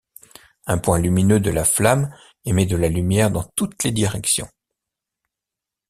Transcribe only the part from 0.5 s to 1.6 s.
Un point lumineux de